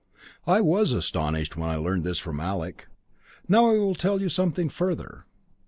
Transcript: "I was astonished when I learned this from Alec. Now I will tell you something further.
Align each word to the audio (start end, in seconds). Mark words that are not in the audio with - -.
"I 0.47 0.61
was 0.61 0.93
astonished 0.93 1.55
when 1.55 1.69
I 1.69 1.75
learned 1.75 2.05
this 2.05 2.17
from 2.17 2.39
Alec. 2.39 2.87
Now 3.47 3.69
I 3.69 3.77
will 3.77 3.93
tell 3.93 4.19
you 4.19 4.29
something 4.29 4.67
further. 4.67 5.27